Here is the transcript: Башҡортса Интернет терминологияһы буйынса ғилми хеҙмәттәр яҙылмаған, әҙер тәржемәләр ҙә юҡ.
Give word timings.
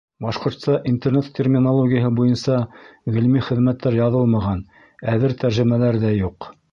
Башҡортса 0.25 0.75
Интернет 0.91 1.27
терминологияһы 1.39 2.09
буйынса 2.19 2.55
ғилми 3.17 3.43
хеҙмәттәр 3.49 3.99
яҙылмаған, 3.99 4.65
әҙер 5.17 5.37
тәржемәләр 5.45 6.01
ҙә 6.05 6.15
юҡ. 6.17 6.49